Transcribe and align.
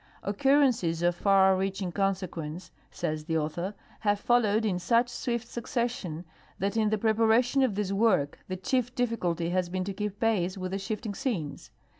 ''"Occur 0.33 0.63
rences 0.63 1.07
of 1.07 1.15
far 1.15 1.55
reaching 1.55 1.91
consequence," 1.91 2.71
says 2.89 3.25
the 3.25 3.37
author," 3.37 3.75
have 3.99 4.19
followed 4.19 4.65
in 4.65 4.77
«uch 4.77 5.07
swift 5.09 5.47
succession 5.47 6.25
that 6.57 6.75
in 6.75 6.89
the 6.89 6.97
preparation 6.97 7.61
of 7.61 7.75
this 7.75 7.91
work 7.91 8.39
the 8.47 8.57
chief 8.57 8.95
dilli 8.95 9.17
culty 9.17 9.51
has 9.51 9.69
been 9.69 9.83
to 9.83 9.93
keej) 9.93 10.13
i)ace 10.19 10.57
with 10.57 10.71
the 10.71 10.79
shifting 10.79 11.13
scenes. 11.13 11.69